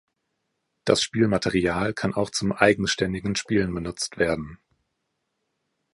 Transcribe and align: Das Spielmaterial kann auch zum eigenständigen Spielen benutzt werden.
Das 0.83 1.03
Spielmaterial 1.03 1.93
kann 1.93 2.15
auch 2.15 2.31
zum 2.31 2.53
eigenständigen 2.53 3.35
Spielen 3.35 3.71
benutzt 3.71 4.17
werden. 4.17 4.57